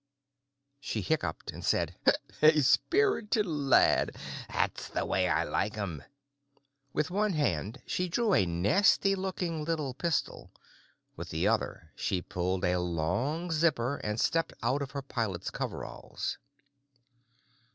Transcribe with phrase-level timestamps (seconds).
[0.79, 1.95] She hiccupped and said,
[2.41, 4.15] "A spirited lad.
[4.49, 6.03] That's the way I like 'em."
[6.91, 10.49] With one hand she drew a nasty looking little pistol.
[11.15, 16.39] With the other she pulled a long zipper and stepped out of her pilot's coveralls.